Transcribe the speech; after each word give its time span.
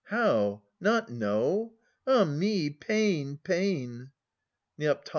How? 0.05 0.63
Not 0.79 1.11
know? 1.11 1.75
Ah 2.07 2.23
me! 2.25 2.71
Pain, 2.71 3.37
pain! 3.43 4.09
Neo. 4.75 4.99